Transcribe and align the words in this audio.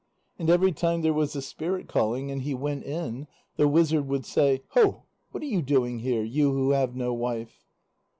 And 0.39 0.49
every 0.49 0.71
time 0.71 1.03
there 1.03 1.13
was 1.13 1.35
a 1.35 1.43
spirit 1.43 1.87
calling, 1.87 2.31
and 2.31 2.41
he 2.41 2.55
went 2.55 2.83
in, 2.85 3.27
the 3.55 3.67
wizard 3.67 4.07
would 4.07 4.25
say: 4.25 4.63
"Ho, 4.69 5.03
what 5.29 5.43
are 5.43 5.45
you 5.45 5.61
doing 5.61 5.99
here, 5.99 6.23
you 6.23 6.51
who 6.51 6.71
have 6.71 6.95
no 6.95 7.13
wife?" 7.13 7.67